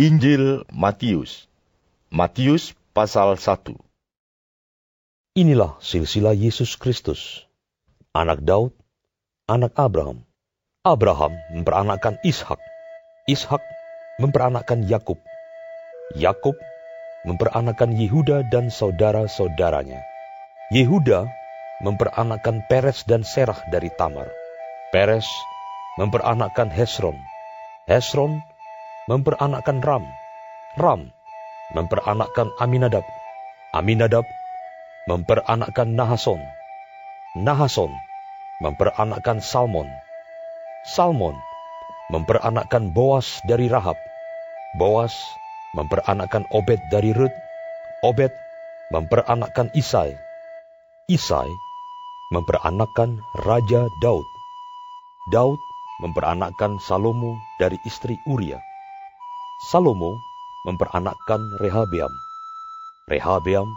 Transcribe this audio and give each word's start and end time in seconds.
Injil 0.00 0.64
Matius 0.72 1.44
Matius 2.08 2.72
pasal 2.96 3.36
1 3.36 3.76
Inilah 5.36 5.76
silsilah 5.84 6.32
Yesus 6.32 6.80
Kristus, 6.80 7.44
anak 8.16 8.40
Daud, 8.40 8.72
anak 9.44 9.76
Abraham. 9.76 10.24
Abraham 10.80 11.36
memperanakkan 11.52 12.16
Ishak, 12.24 12.56
Ishak 13.28 13.60
memperanakkan 14.16 14.88
Yakub, 14.88 15.20
Yakub 16.16 16.56
memperanakkan 17.28 17.92
Yehuda 17.92 18.48
dan 18.48 18.72
saudara-saudaranya. 18.72 20.00
Yehuda 20.72 21.28
memperanakkan 21.84 22.64
Peres 22.64 23.04
dan 23.04 23.28
Serah 23.28 23.60
dari 23.68 23.92
Tamar. 24.00 24.32
Peres 24.88 25.28
memperanakkan 26.00 26.72
Hesron. 26.72 27.20
Hesron 27.84 28.40
memperanakkan 29.10 29.82
Ram. 29.82 30.04
Ram 30.78 31.10
memperanakkan 31.72 32.52
Aminadab. 32.60 33.04
Aminadab 33.72 34.24
memperanakkan 35.08 35.96
Nahason. 35.96 36.38
Nahason 37.38 37.90
memperanakkan 38.60 39.40
Salmon. 39.40 39.88
Salmon 40.84 41.34
memperanakkan 42.12 42.92
Boas 42.92 43.40
dari 43.48 43.70
Rahab. 43.72 43.96
Boas 44.76 45.12
memperanakkan 45.72 46.44
Obed 46.52 46.80
dari 46.92 47.12
Rut, 47.16 47.32
Obed 48.04 48.32
memperanakkan 48.92 49.72
Isai, 49.72 50.16
Isai 51.08 51.48
memperanakkan 52.32 53.20
Raja 53.44 53.88
Daud, 54.00 54.26
Daud 55.32 55.60
memperanakkan 56.00 56.80
Salomo 56.80 57.36
dari 57.60 57.76
istri 57.84 58.16
Uria, 58.28 58.60
Salomo 59.70 60.18
memperanakkan 60.66 61.54
Rehabeam, 61.62 62.10
Rehabeam 63.06 63.70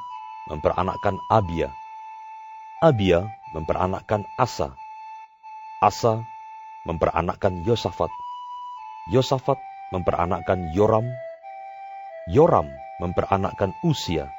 memperanakkan 0.50 1.22
Abia, 1.30 1.70
Abia 2.82 3.30
memperanakkan 3.54 4.26
Asa, 4.42 4.74
Asa 5.86 6.26
memperanakkan 6.90 7.62
Yosafat, 7.62 8.10
Yosafat 9.14 9.62
memperanakkan 9.94 10.74
Yoram 10.74 11.06
Yoram 12.26 12.66
memperanakkan 12.98 13.78
Usia. 13.86 14.34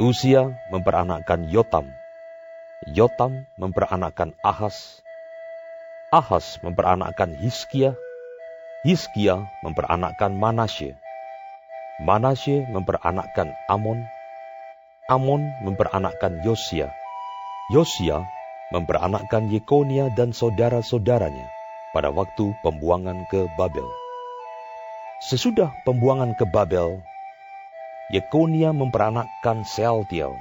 Usia 0.00 0.48
memperanakkan 0.72 1.44
Yotam. 1.52 1.92
Yotam 2.88 3.44
memperanakkan 3.60 4.32
Ahas. 4.40 5.04
Ahas 6.08 6.56
memperanakkan 6.64 7.36
Hiskia. 7.36 7.92
Hiskia 8.82 9.46
memperanakkan 9.62 10.34
Manasye. 10.34 10.98
Manasye 12.02 12.66
memperanakkan 12.66 13.54
Amon. 13.70 14.02
Amon 15.06 15.54
memperanakkan 15.62 16.42
Yosia. 16.42 16.90
Yosia 17.70 18.26
memperanakkan 18.74 19.46
Yekonia 19.54 20.10
dan 20.18 20.34
saudara-saudaranya 20.34 21.46
pada 21.94 22.10
waktu 22.10 22.58
pembuangan 22.66 23.22
ke 23.30 23.46
Babel. 23.54 23.86
Sesudah 25.22 25.70
pembuangan 25.86 26.34
ke 26.34 26.42
Babel, 26.42 27.06
Yekonia 28.10 28.74
memperanakkan 28.74 29.62
Sealtiel. 29.62 30.34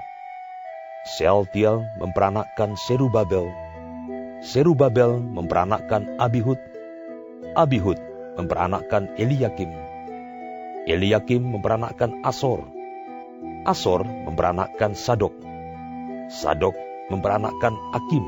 Sealtiel 1.06 1.86
memperanakkan 2.02 2.74
Serubabel. 2.74 3.54
Serubabel 4.42 5.22
memperanakkan 5.22 6.18
Abihud. 6.18 6.58
Abihud 7.54 8.11
memperanakkan 8.36 9.12
Eliakim. 9.20 9.72
Eliakim 10.88 11.46
memperanakkan 11.46 12.24
Asor. 12.26 12.66
Asor 13.68 14.06
memperanakkan 14.06 14.98
Sadok. 14.98 15.36
Sadok 16.32 16.74
memperanakkan 17.12 17.76
Akim. 17.94 18.26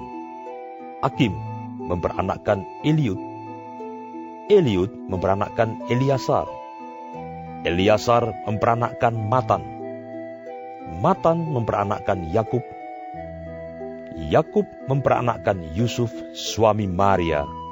Akim 1.02 1.34
memperanakkan 1.90 2.64
Eliud. 2.86 3.20
Eliud 4.52 4.92
memperanakkan 5.08 5.88
Eliasar. 5.88 6.46
Eliasar 7.64 8.44
memperanakkan 8.46 9.16
Matan. 9.16 9.64
Matan 11.00 11.48
memperanakkan 11.48 12.28
Yakub. 12.30 12.64
Yakub 14.14 14.68
memperanakkan 14.86 15.74
Yusuf 15.74 16.14
suami 16.38 16.86
Maria 16.86 17.63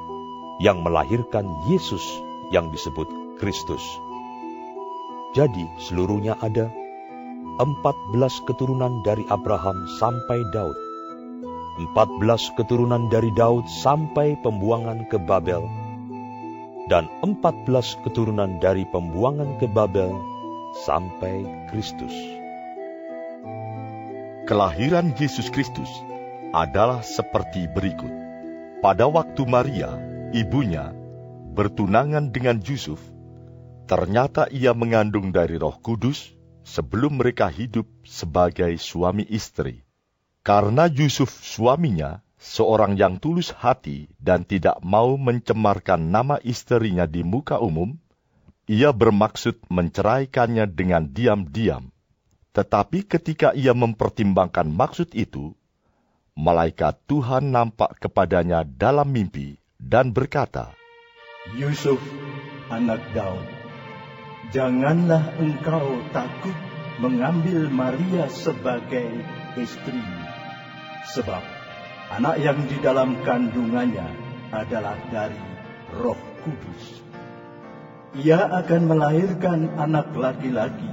yang 0.62 0.86
melahirkan 0.86 1.42
Yesus 1.66 2.06
yang 2.54 2.70
disebut 2.70 3.10
Kristus. 3.42 3.82
Jadi 5.34 5.66
seluruhnya 5.82 6.38
ada 6.38 6.70
empat 7.58 7.96
belas 8.14 8.38
keturunan 8.46 9.02
dari 9.02 9.26
Abraham 9.26 9.90
sampai 9.98 10.38
Daud. 10.54 10.78
Empat 11.82 12.06
belas 12.22 12.46
keturunan 12.54 13.10
dari 13.10 13.34
Daud 13.34 13.66
sampai 13.66 14.38
pembuangan 14.44 15.08
ke 15.10 15.18
Babel 15.18 15.66
dan 16.86 17.10
empat 17.24 17.66
belas 17.66 17.98
keturunan 18.06 18.60
dari 18.62 18.86
pembuangan 18.86 19.58
ke 19.58 19.66
Babel 19.66 20.12
sampai 20.86 21.42
Kristus. 21.72 22.12
Kelahiran 24.44 25.16
Yesus 25.16 25.48
Kristus 25.48 25.88
adalah 26.52 27.00
seperti 27.00 27.64
berikut. 27.72 28.12
Pada 28.84 29.06
waktu 29.06 29.46
Maria, 29.46 30.11
ibunya, 30.32 30.96
bertunangan 31.52 32.32
dengan 32.32 32.56
Yusuf, 32.64 32.98
ternyata 33.84 34.48
ia 34.48 34.72
mengandung 34.72 35.28
dari 35.28 35.60
roh 35.60 35.76
kudus 35.76 36.32
sebelum 36.64 37.20
mereka 37.20 37.52
hidup 37.52 37.84
sebagai 38.08 38.72
suami 38.80 39.28
istri. 39.28 39.84
Karena 40.40 40.88
Yusuf 40.88 41.30
suaminya 41.30 42.24
seorang 42.40 42.98
yang 42.98 43.20
tulus 43.20 43.52
hati 43.52 44.10
dan 44.18 44.42
tidak 44.42 44.80
mau 44.82 45.14
mencemarkan 45.20 46.10
nama 46.10 46.40
istrinya 46.42 47.04
di 47.04 47.22
muka 47.22 47.60
umum, 47.60 47.94
ia 48.66 48.90
bermaksud 48.90 49.68
menceraikannya 49.68 50.66
dengan 50.66 51.06
diam-diam. 51.06 51.92
Tetapi 52.56 53.04
ketika 53.04 53.52
ia 53.52 53.76
mempertimbangkan 53.76 54.66
maksud 54.66 55.12
itu, 55.12 55.54
malaikat 56.32 56.98
Tuhan 57.04 57.52
nampak 57.52 58.00
kepadanya 58.00 58.64
dalam 58.64 59.08
mimpi 59.12 59.61
dan 59.82 60.14
berkata, 60.14 60.70
Yusuf, 61.58 61.98
anak 62.70 63.02
Daud, 63.10 63.46
janganlah 64.54 65.34
engkau 65.42 65.98
takut 66.14 66.54
mengambil 67.02 67.66
Maria 67.66 68.30
sebagai 68.30 69.26
istri, 69.58 69.98
sebab 71.10 71.42
Anak 72.12 72.44
yang 72.44 72.68
di 72.68 72.76
dalam 72.84 73.24
kandungannya 73.24 74.04
adalah 74.52 75.00
dari 75.08 75.40
Roh 75.96 76.20
Kudus. 76.44 77.00
Ia 78.20 78.52
akan 78.52 78.82
melahirkan 78.84 79.80
anak 79.80 80.12
laki-laki, 80.12 80.92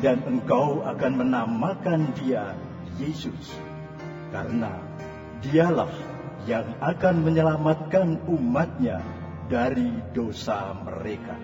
dan 0.00 0.24
engkau 0.24 0.80
akan 0.88 1.20
menamakan 1.20 2.16
dia 2.16 2.56
Yesus, 2.96 3.60
karena 4.32 4.72
dialah 5.44 5.92
yang 6.46 6.76
akan 6.78 7.26
menyelamatkan 7.26 8.20
umatnya 8.28 9.02
dari 9.48 9.90
dosa 10.12 10.76
mereka. 10.84 11.34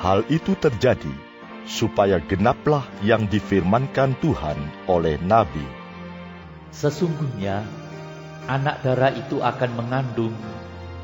Hal 0.00 0.26
itu 0.28 0.56
terjadi 0.58 1.12
supaya 1.64 2.18
genaplah 2.24 2.82
yang 3.06 3.30
difirmankan 3.30 4.18
Tuhan 4.18 4.58
oleh 4.90 5.16
Nabi. 5.22 5.64
Sesungguhnya 6.74 7.62
anak 8.50 8.82
darah 8.82 9.14
itu 9.14 9.38
akan 9.38 9.70
mengandung 9.78 10.34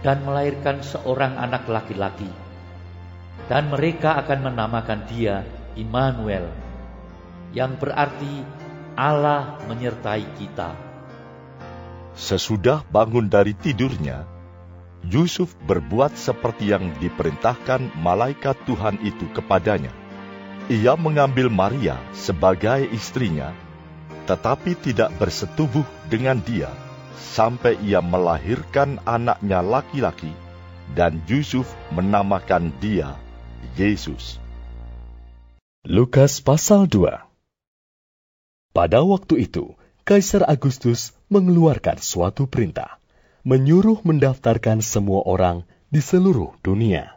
dan 0.03 0.27
melahirkan 0.27 0.83
seorang 0.83 1.39
anak 1.39 1.69
laki-laki. 1.71 2.29
Dan 3.47 3.71
mereka 3.71 4.19
akan 4.27 4.51
menamakan 4.51 5.07
dia 5.07 5.47
Immanuel, 5.77 6.51
yang 7.53 7.77
berarti 7.79 8.43
Allah 8.97 9.61
menyertai 9.69 10.25
kita. 10.41 10.86
Sesudah 12.17 12.81
bangun 12.89 13.29
dari 13.29 13.53
tidurnya, 13.53 14.25
Yusuf 15.05 15.53
berbuat 15.69 16.17
seperti 16.17 16.73
yang 16.73 16.97
diperintahkan 16.97 17.93
malaikat 18.01 18.57
Tuhan 18.65 18.97
itu 19.05 19.29
kepadanya. 19.37 19.93
Ia 20.73 20.97
mengambil 20.97 21.53
Maria 21.53 22.01
sebagai 22.17 22.89
istrinya, 22.91 23.53
tetapi 24.25 24.75
tidak 24.81 25.15
bersetubuh 25.21 25.85
dengan 26.11 26.41
dia 26.43 26.73
sampai 27.37 27.77
ia 27.85 28.01
melahirkan 28.01 28.97
anaknya 29.05 29.61
laki-laki, 29.61 30.33
dan 30.97 31.21
Yusuf 31.29 31.69
menamakan 31.93 32.73
dia 32.81 33.13
Yesus. 33.77 34.41
Lukas 35.87 36.41
pasal 36.41 36.89
2 36.89 37.23
Pada 38.73 39.05
waktu 39.05 39.47
itu, 39.47 39.77
Kaisar 40.03 40.47
Agustus 40.47 41.16
mengeluarkan 41.29 41.99
suatu 41.99 42.47
perintah 42.47 43.03
menyuruh 43.47 44.03
mendaftarkan 44.03 44.83
semua 44.83 45.23
orang 45.23 45.63
di 45.87 46.03
seluruh 46.03 46.59
dunia. 46.67 47.15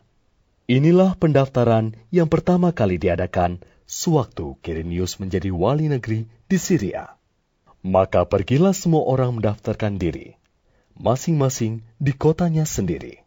Inilah 0.69 1.17
pendaftaran 1.17 1.97
yang 2.13 2.29
pertama 2.29 2.69
kali 2.69 3.01
diadakan 3.01 3.57
sewaktu 3.89 4.53
Quirinius 4.61 5.17
menjadi 5.17 5.49
wali 5.49 5.89
negeri 5.89 6.29
di 6.45 6.57
Syria. 6.61 7.17
Maka 7.81 8.29
pergilah 8.29 8.77
semua 8.77 9.09
orang 9.09 9.41
mendaftarkan 9.41 9.97
diri, 9.97 10.37
masing-masing 10.93 11.81
di 11.97 12.13
kotanya 12.13 12.69
sendiri. 12.69 13.25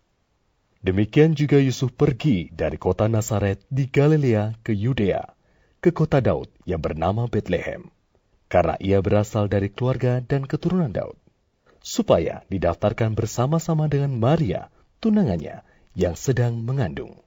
Demikian 0.79 1.35
juga 1.35 1.59
Yusuf 1.59 1.91
pergi 1.95 2.55
dari 2.55 2.79
kota 2.79 3.11
Nazaret 3.11 3.63
di 3.67 3.91
Galilea 3.91 4.63
ke 4.63 4.71
Yudea, 4.75 5.27
ke 5.83 5.91
kota 5.91 6.23
Daud 6.23 6.51
yang 6.63 6.79
bernama 6.79 7.27
Bethlehem, 7.27 7.91
karena 8.53 8.77
ia 8.77 9.01
berasal 9.01 9.49
dari 9.49 9.73
keluarga 9.73 10.21
dan 10.21 10.45
keturunan 10.45 10.93
Daud 10.93 11.17
supaya 11.83 12.47
didaftarkan 12.47 13.19
bersama-sama 13.19 13.91
dengan 13.91 14.15
Maria, 14.15 14.71
tunangannya, 15.03 15.67
yang 15.99 16.15
sedang 16.15 16.63
mengandung. 16.63 17.21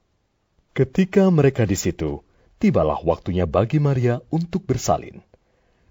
Ketika 0.72 1.28
mereka 1.30 1.68
di 1.68 1.76
situ, 1.76 2.24
tibalah 2.58 2.98
waktunya 3.04 3.46
bagi 3.46 3.78
Maria 3.84 4.24
untuk 4.32 4.64
bersalin. 4.66 5.22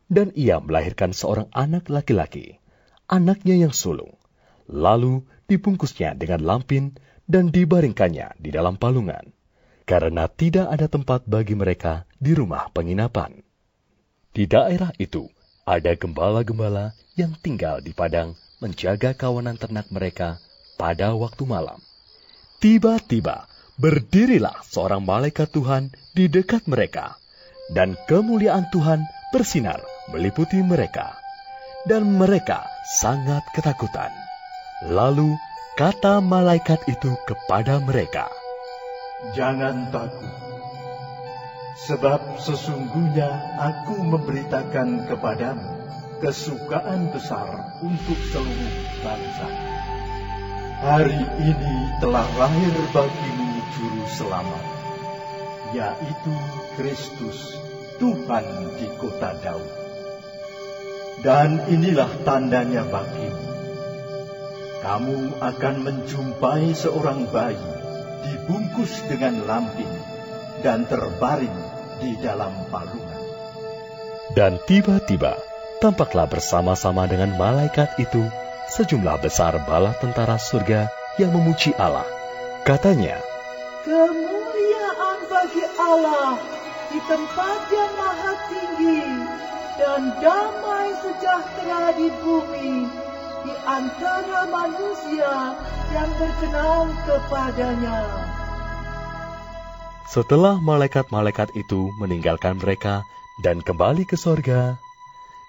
Dan 0.09 0.33
ia 0.37 0.61
melahirkan 0.61 1.17
seorang 1.17 1.49
anak 1.53 1.89
laki-laki, 1.89 2.61
anaknya 3.09 3.69
yang 3.69 3.73
sulung. 3.73 4.17
Lalu 4.69 5.25
dibungkusnya 5.49 6.17
dengan 6.17 6.45
lampin 6.45 6.97
dan 7.25 7.49
dibaringkannya 7.53 8.37
di 8.41 8.49
dalam 8.53 8.77
palungan, 8.77 9.33
karena 9.89 10.29
tidak 10.29 10.73
ada 10.73 10.89
tempat 10.89 11.25
bagi 11.25 11.57
mereka 11.57 12.05
di 12.17 12.37
rumah 12.37 12.69
penginapan. 12.73 13.45
Di 14.35 14.51
daerah 14.51 14.91
itu 14.99 15.31
ada 15.63 15.95
gembala-gembala 15.95 16.91
yang 17.15 17.39
tinggal 17.39 17.79
di 17.79 17.95
padang 17.95 18.35
menjaga 18.59 19.15
kawanan 19.15 19.55
ternak 19.55 19.87
mereka 19.95 20.43
pada 20.75 21.15
waktu 21.15 21.47
malam. 21.47 21.79
Tiba-tiba 22.59 23.47
berdirilah 23.79 24.59
seorang 24.67 25.07
malaikat 25.07 25.55
Tuhan 25.55 25.95
di 26.19 26.27
dekat 26.27 26.67
mereka, 26.67 27.15
dan 27.71 27.95
kemuliaan 28.11 28.67
Tuhan 28.75 29.07
bersinar 29.31 29.79
meliputi 30.11 30.59
mereka, 30.67 31.15
dan 31.87 32.03
mereka 32.19 32.67
sangat 32.99 33.47
ketakutan. 33.55 34.11
Lalu 34.91 35.31
kata 35.79 36.19
malaikat 36.19 36.83
itu 36.91 37.15
kepada 37.23 37.79
mereka, 37.79 38.27
"Jangan 39.39 39.95
takut, 39.95 40.54
sebab 41.75 42.39
sesungguhnya 42.39 43.59
Aku 43.59 43.99
memberitakan 43.99 45.11
kepadamu 45.11 45.75
kesukaan 46.23 47.11
besar 47.11 47.77
untuk 47.83 48.17
seluruh 48.31 48.75
bangsa. 49.03 49.49
Hari 50.85 51.23
ini 51.43 51.77
telah 51.99 52.25
lahir 52.39 52.75
bagimu 52.93 53.61
juru 53.77 54.05
selamat, 54.09 54.65
yaitu 55.77 56.35
Kristus, 56.81 57.61
Tuhan 57.99 58.47
di 58.79 58.89
kota 59.01 59.37
Daud. 59.43 59.71
Dan 61.21 61.61
inilah 61.69 62.11
tandanya 62.25 62.85
bagimu. 62.89 63.53
Kamu 64.85 65.41
akan 65.41 65.77
menjumpai 65.81 66.77
seorang 66.77 67.29
bayi 67.33 67.71
dibungkus 68.29 68.93
dengan 69.09 69.41
lampin 69.49 70.14
dan 70.65 70.89
terbaring 70.89 71.53
di 72.01 72.17
dalam 72.17 72.49
palungan. 72.73 73.21
Dan 74.33 74.57
tiba-tiba 74.65 75.37
tampaklah 75.85 76.25
bersama-sama 76.25 77.05
dengan 77.05 77.37
malaikat 77.37 78.01
itu 78.01 78.25
sejumlah 78.73 79.21
besar 79.21 79.61
bala 79.69 79.93
tentara 80.01 80.41
surga 80.41 80.89
yang 81.21 81.37
memuji 81.37 81.77
Allah. 81.77 82.09
Katanya, 82.65 83.21
Kemuliaan 83.85 85.19
bagi 85.29 85.65
Allah 85.77 86.41
di 86.89 86.99
tempat 87.05 87.61
yang 87.69 87.93
maha 88.01 88.33
tinggi 88.49 89.05
dan 89.77 90.03
damai 90.25 90.89
sejahtera 91.05 91.93
di 91.93 92.09
bumi 92.25 92.89
di 93.45 93.53
antara 93.69 94.49
manusia 94.49 95.53
yang 95.93 96.11
berkenan 96.17 96.89
kepadanya. 97.05 98.24
Setelah 100.05 100.61
malaikat-malaikat 100.61 101.57
itu 101.57 101.89
meninggalkan 101.97 102.61
mereka 102.61 103.03
dan 103.41 103.65
kembali 103.65 104.05
ke 104.05 104.21
sorga, 104.21 104.77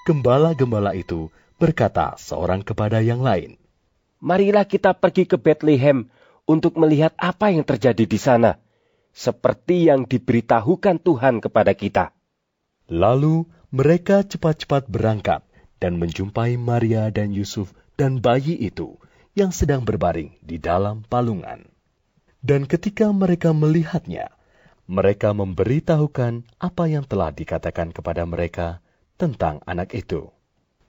gembala-gembala 0.08 0.96
itu 0.96 1.28
berkata 1.60 2.16
seorang 2.16 2.64
kepada 2.64 3.04
yang 3.04 3.20
lain, 3.20 3.60
Marilah 4.24 4.64
kita 4.64 4.96
pergi 4.96 5.28
ke 5.28 5.36
Bethlehem 5.36 6.08
untuk 6.48 6.80
melihat 6.80 7.12
apa 7.20 7.52
yang 7.52 7.68
terjadi 7.68 8.08
di 8.08 8.16
sana, 8.16 8.58
seperti 9.12 9.92
yang 9.92 10.08
diberitahukan 10.08 11.04
Tuhan 11.04 11.44
kepada 11.44 11.76
kita. 11.76 12.16
Lalu 12.88 13.48
mereka 13.76 14.24
cepat-cepat 14.24 14.88
berangkat 14.88 15.44
dan 15.84 16.00
menjumpai 16.00 16.56
Maria 16.56 17.12
dan 17.12 17.36
Yusuf 17.36 17.76
dan 18.00 18.24
bayi 18.24 18.56
itu 18.56 18.96
yang 19.36 19.52
sedang 19.52 19.84
berbaring 19.84 20.36
di 20.40 20.58
dalam 20.64 21.04
palungan. 21.08 21.68
Dan 22.46 22.70
ketika 22.70 23.10
mereka 23.10 23.52
melihatnya, 23.52 24.35
mereka 24.86 25.34
memberitahukan 25.34 26.46
apa 26.62 26.84
yang 26.86 27.06
telah 27.10 27.34
dikatakan 27.34 27.90
kepada 27.90 28.24
mereka 28.30 28.86
tentang 29.18 29.62
anak 29.66 29.98
itu. 29.98 30.30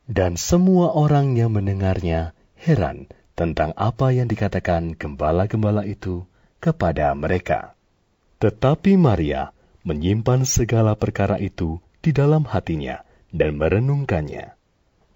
Dan 0.06 0.38
semua 0.38 0.94
orang 0.94 1.34
yang 1.34 1.56
mendengarnya 1.56 2.36
heran 2.60 3.10
tentang 3.34 3.74
apa 3.74 4.14
yang 4.14 4.30
dikatakan 4.30 4.94
gembala-gembala 4.94 5.82
itu 5.82 6.28
kepada 6.62 7.10
mereka. 7.16 7.74
Tetapi 8.38 9.00
Maria 9.00 9.50
menyimpan 9.82 10.44
segala 10.44 10.94
perkara 10.94 11.40
itu 11.40 11.80
di 12.04 12.12
dalam 12.12 12.44
hatinya 12.46 13.02
dan 13.32 13.56
merenungkannya. 13.56 14.54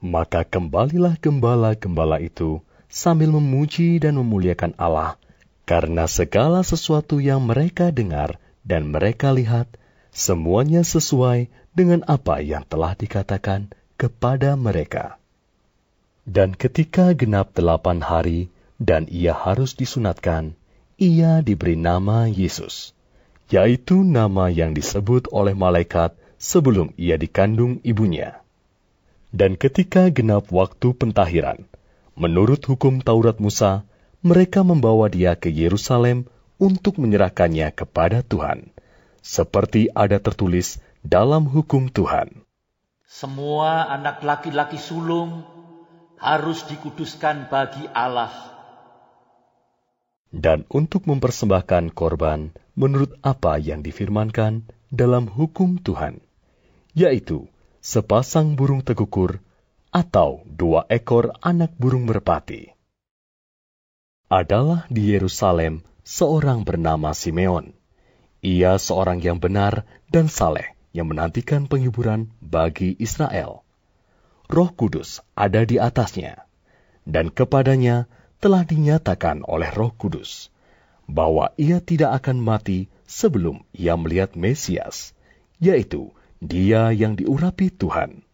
Maka 0.01 0.49
kembalilah 0.49 1.21
gembala-gembala 1.21 2.17
itu 2.25 2.65
sambil 2.89 3.31
memuji 3.31 4.01
dan 4.01 4.17
memuliakan 4.17 4.73
Allah 4.81 5.21
karena 5.69 6.09
segala 6.11 6.65
sesuatu 6.67 7.23
yang 7.23 7.45
mereka 7.47 7.93
dengar 7.95 8.40
dan 8.67 8.93
mereka 8.93 9.33
lihat 9.33 9.67
semuanya 10.11 10.83
sesuai 10.83 11.49
dengan 11.73 12.03
apa 12.07 12.43
yang 12.43 12.67
telah 12.67 12.99
dikatakan 12.99 13.71
kepada 13.95 14.59
mereka. 14.59 15.21
Dan 16.27 16.55
ketika 16.55 17.17
genap 17.17 17.57
delapan 17.57 18.05
hari 18.05 18.53
dan 18.81 19.09
ia 19.11 19.33
harus 19.35 19.75
disunatkan, 19.75 20.55
ia 21.01 21.41
diberi 21.41 21.81
nama 21.81 22.29
Yesus, 22.29 22.93
yaitu 23.49 24.05
nama 24.05 24.53
yang 24.53 24.77
disebut 24.77 25.33
oleh 25.33 25.57
malaikat 25.57 26.13
sebelum 26.37 26.93
ia 26.97 27.17
dikandung 27.17 27.81
ibunya. 27.85 28.41
Dan 29.31 29.55
ketika 29.55 30.11
genap 30.11 30.51
waktu 30.51 30.93
pentahiran, 30.97 31.65
menurut 32.19 32.61
hukum 32.67 32.99
Taurat 33.01 33.39
Musa, 33.39 33.87
mereka 34.21 34.61
membawa 34.61 35.09
dia 35.09 35.39
ke 35.39 35.49
Yerusalem 35.49 36.29
untuk 36.61 37.01
menyerahkannya 37.01 37.73
kepada 37.73 38.21
Tuhan, 38.21 38.69
seperti 39.25 39.89
ada 39.97 40.21
tertulis 40.21 40.79
dalam 41.01 41.49
hukum 41.49 41.89
Tuhan. 41.89 42.45
Semua 43.09 43.89
anak 43.91 44.23
laki-laki 44.23 44.79
sulung 44.79 45.43
harus 46.21 46.63
dikuduskan 46.69 47.49
bagi 47.49 47.89
Allah. 47.91 48.31
Dan 50.31 50.63
untuk 50.71 51.11
mempersembahkan 51.11 51.91
korban 51.91 52.55
menurut 52.79 53.19
apa 53.27 53.59
yang 53.59 53.83
difirmankan 53.83 54.63
dalam 54.95 55.27
hukum 55.27 55.83
Tuhan, 55.83 56.23
yaitu 56.95 57.51
sepasang 57.83 58.55
burung 58.55 58.87
tekukur 58.87 59.43
atau 59.91 60.47
dua 60.47 60.87
ekor 60.87 61.35
anak 61.43 61.75
burung 61.75 62.07
merpati. 62.07 62.71
Adalah 64.31 64.87
di 64.87 65.11
Yerusalem 65.11 65.83
seorang 66.05 66.65
bernama 66.65 67.13
Simeon. 67.17 67.77
Ia 68.41 68.81
seorang 68.81 69.21
yang 69.21 69.37
benar 69.37 69.85
dan 70.09 70.33
saleh 70.33 70.77
yang 70.97 71.07
menantikan 71.13 71.69
penghiburan 71.71 72.33
bagi 72.41 72.97
Israel. 72.99 73.63
Roh 74.51 74.71
Kudus 74.75 75.23
ada 75.39 75.63
di 75.63 75.79
atasnya, 75.79 76.49
dan 77.07 77.31
kepadanya 77.31 78.11
telah 78.43 78.67
dinyatakan 78.67 79.47
oleh 79.47 79.71
Roh 79.71 79.95
Kudus 79.95 80.51
bahwa 81.07 81.55
ia 81.55 81.79
tidak 81.79 82.23
akan 82.23 82.43
mati 82.43 82.91
sebelum 83.07 83.63
ia 83.75 83.95
melihat 83.95 84.35
Mesias, 84.35 85.15
yaitu 85.63 86.11
Dia 86.41 86.91
yang 86.91 87.21
diurapi 87.21 87.69
Tuhan. 87.69 88.25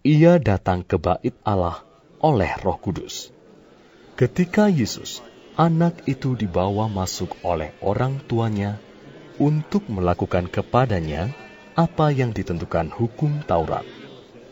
Ia 0.00 0.40
datang 0.40 0.80
ke 0.80 0.96
bait 0.96 1.36
Allah 1.44 1.84
oleh 2.24 2.48
Roh 2.64 2.80
Kudus. 2.80 3.28
Ketika 4.16 4.72
Yesus, 4.72 5.20
anak 5.60 6.08
itu 6.08 6.32
dibawa 6.40 6.88
masuk 6.88 7.36
oleh 7.44 7.76
orang 7.84 8.16
tuanya 8.24 8.80
untuk 9.36 9.84
melakukan 9.92 10.48
kepadanya 10.48 11.36
apa 11.76 12.08
yang 12.08 12.32
ditentukan 12.32 12.88
hukum 12.88 13.44
Taurat. 13.44 13.84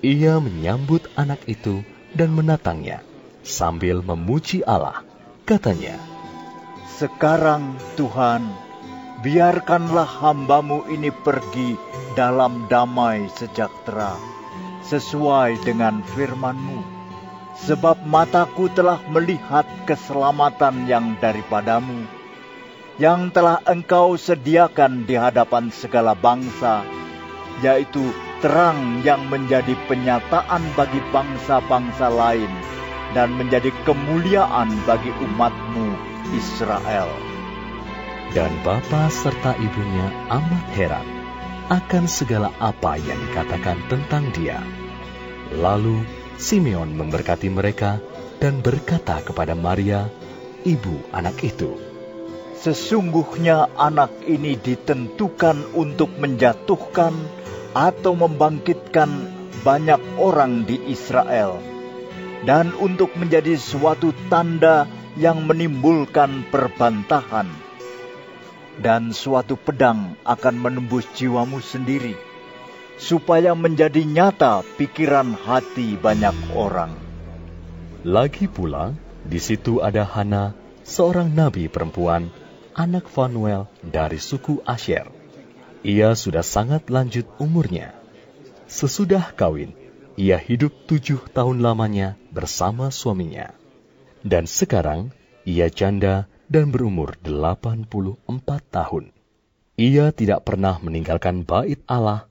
Ia 0.04 0.36
menyambut 0.36 1.08
anak 1.16 1.48
itu 1.48 1.80
dan 2.12 2.36
menatangnya 2.36 3.00
sambil 3.40 4.04
memuji 4.04 4.60
Allah. 4.68 5.00
Katanya, 5.48 5.96
Sekarang 7.00 7.80
Tuhan, 7.96 8.44
biarkanlah 9.24 10.04
hambamu 10.04 10.92
ini 10.92 11.08
pergi 11.08 11.72
dalam 12.12 12.68
damai 12.68 13.32
sejahtera, 13.32 14.12
sesuai 14.84 15.64
dengan 15.64 16.04
firmanmu. 16.04 16.97
Sebab 17.58 18.06
mataku 18.06 18.70
telah 18.70 19.02
melihat 19.10 19.66
keselamatan 19.82 20.86
yang 20.86 21.18
daripadamu, 21.18 22.06
yang 23.02 23.34
telah 23.34 23.58
engkau 23.66 24.14
sediakan 24.14 25.06
di 25.06 25.18
hadapan 25.18 25.74
segala 25.74 26.14
bangsa, 26.14 26.86
yaitu 27.58 28.14
terang 28.38 29.02
yang 29.02 29.26
menjadi 29.26 29.74
penyataan 29.90 30.62
bagi 30.78 31.02
bangsa-bangsa 31.10 32.06
lain 32.06 32.50
dan 33.16 33.34
menjadi 33.34 33.74
kemuliaan 33.82 34.70
bagi 34.86 35.10
umatmu 35.18 35.86
Israel. 36.38 37.10
Dan 38.36 38.52
bapa 38.60 39.08
serta 39.08 39.56
ibunya 39.56 40.06
amat 40.28 40.66
heran 40.76 41.06
akan 41.72 42.04
segala 42.04 42.52
apa 42.60 43.00
yang 43.00 43.16
dikatakan 43.32 43.80
tentang 43.88 44.28
dia. 44.36 44.60
Lalu 45.56 46.04
Simeon 46.38 46.94
memberkati 46.94 47.50
mereka 47.50 47.98
dan 48.38 48.62
berkata 48.62 49.18
kepada 49.26 49.58
Maria, 49.58 50.06
ibu 50.62 51.02
anak 51.10 51.42
itu, 51.42 51.74
Sesungguhnya 52.58 53.70
anak 53.78 54.26
ini 54.26 54.58
ditentukan 54.58 55.74
untuk 55.78 56.10
menjatuhkan 56.18 57.14
atau 57.74 58.18
membangkitkan 58.18 59.10
banyak 59.62 59.98
orang 60.18 60.62
di 60.62 60.78
Israel, 60.90 61.58
dan 62.46 62.70
untuk 62.78 63.14
menjadi 63.18 63.54
suatu 63.58 64.14
tanda 64.30 64.86
yang 65.18 65.42
menimbulkan 65.42 66.46
perbantahan, 66.50 67.50
dan 68.78 69.10
suatu 69.10 69.58
pedang 69.58 70.14
akan 70.22 70.54
menembus 70.58 71.06
jiwamu 71.14 71.58
sendiri, 71.62 72.14
supaya 72.98 73.54
menjadi 73.54 74.02
nyata 74.02 74.66
pikiran 74.74 75.38
hati 75.38 75.94
banyak 75.94 76.34
orang. 76.52 76.90
Lagi 78.02 78.50
pula, 78.50 78.94
di 79.22 79.38
situ 79.38 79.78
ada 79.78 80.02
Hana, 80.02 80.54
seorang 80.82 81.30
nabi 81.30 81.70
perempuan, 81.70 82.30
anak 82.74 83.06
Fanuel 83.06 83.70
dari 83.86 84.18
suku 84.18 84.62
Asher. 84.66 85.06
Ia 85.86 86.18
sudah 86.18 86.42
sangat 86.42 86.90
lanjut 86.90 87.26
umurnya. 87.38 87.94
Sesudah 88.66 89.30
kawin, 89.38 89.72
ia 90.18 90.34
hidup 90.34 90.74
tujuh 90.90 91.30
tahun 91.30 91.62
lamanya 91.62 92.18
bersama 92.34 92.90
suaminya. 92.90 93.54
Dan 94.26 94.50
sekarang, 94.50 95.14
ia 95.46 95.70
janda 95.70 96.26
dan 96.50 96.74
berumur 96.74 97.14
84 97.22 98.18
tahun. 98.74 99.14
Ia 99.78 100.10
tidak 100.10 100.42
pernah 100.42 100.82
meninggalkan 100.82 101.46
bait 101.46 101.78
Allah 101.86 102.26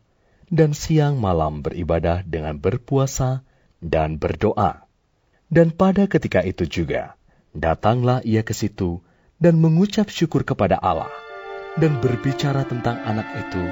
dan 0.48 0.72
siang 0.72 1.20
malam 1.20 1.60
beribadah 1.60 2.24
dengan 2.24 2.56
berpuasa 2.56 3.44
dan 3.84 4.16
berdoa. 4.20 4.88
Dan 5.48 5.72
pada 5.72 6.12
ketika 6.12 6.44
itu 6.44 6.68
juga, 6.68 7.16
datanglah 7.56 8.20
ia 8.28 8.44
ke 8.44 8.52
situ 8.52 9.00
dan 9.40 9.60
mengucap 9.60 10.12
syukur 10.12 10.44
kepada 10.44 10.76
Allah 10.80 11.12
dan 11.80 12.02
berbicara 12.04 12.68
tentang 12.68 13.00
anak 13.06 13.28
itu 13.48 13.64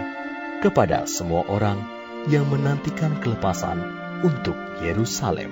kepada 0.64 1.04
semua 1.10 1.44
orang 1.52 1.78
yang 2.32 2.48
menantikan 2.48 3.18
kelepasan 3.20 3.82
untuk 4.24 4.56
Yerusalem. 4.80 5.52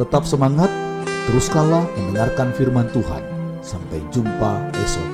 Tetap 0.00 0.24
semangat, 0.24 0.72
teruskanlah 1.28 1.84
mendengarkan 1.92 2.56
firman 2.56 2.88
Tuhan. 2.88 3.20
Sampai 3.60 4.00
jumpa 4.08 4.72
esok 4.72 5.09